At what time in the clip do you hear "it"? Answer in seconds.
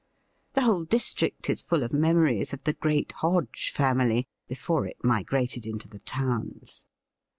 4.87-4.97